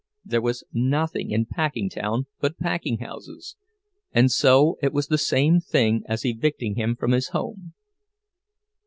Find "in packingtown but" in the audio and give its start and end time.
1.29-2.57